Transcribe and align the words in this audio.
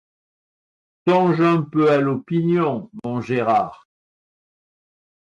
Songe 1.07 1.41
un 1.41 1.61
peu 1.61 1.91
à 1.91 1.99
l'opinion, 1.99 2.89
mon 3.03 3.21
Gérard. 3.21 3.87